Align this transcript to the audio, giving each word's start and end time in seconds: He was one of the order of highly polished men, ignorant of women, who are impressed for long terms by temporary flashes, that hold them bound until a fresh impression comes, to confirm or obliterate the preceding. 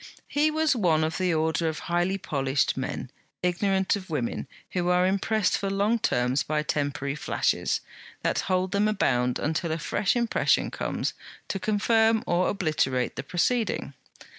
He 0.27 0.49
was 0.49 0.75
one 0.75 1.03
of 1.03 1.19
the 1.19 1.31
order 1.31 1.67
of 1.69 1.77
highly 1.85 2.17
polished 2.17 2.75
men, 2.75 3.11
ignorant 3.43 3.95
of 3.95 4.09
women, 4.09 4.47
who 4.71 4.89
are 4.89 5.05
impressed 5.05 5.59
for 5.59 5.69
long 5.69 5.99
terms 5.99 6.41
by 6.41 6.63
temporary 6.63 7.13
flashes, 7.13 7.81
that 8.23 8.39
hold 8.49 8.71
them 8.71 8.85
bound 8.95 9.37
until 9.37 9.71
a 9.71 9.77
fresh 9.77 10.15
impression 10.15 10.71
comes, 10.71 11.13
to 11.49 11.59
confirm 11.59 12.23
or 12.25 12.49
obliterate 12.49 13.15
the 13.15 13.21
preceding. 13.21 13.93